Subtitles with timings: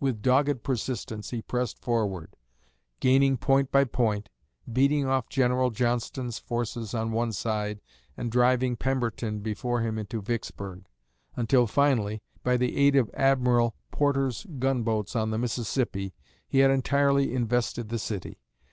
[0.00, 2.34] With dogged persistence he pressed forward,
[2.98, 4.28] gaining point by point,
[4.72, 7.80] beating off General Johnston's forces on one side
[8.16, 10.86] and driving Pemberton before him into Vicksburg;
[11.36, 16.14] until finally, by the aid of Admiral Porter's gunboats on the Mississippi,
[16.48, 18.40] he had entirely invested the city.